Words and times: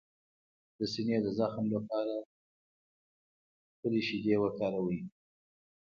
د 0.77 0.79
سینې 0.93 1.17
د 1.23 1.27
زخم 1.39 1.65
لپاره 1.75 2.15
د 2.23 2.25
خپلې 3.73 4.01
شیدې 4.07 4.35
وکاروئ 4.39 4.99